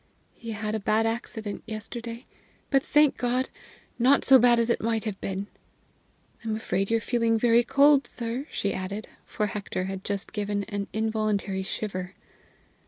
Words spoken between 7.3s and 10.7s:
very cold, sir," she added, for Hector had just given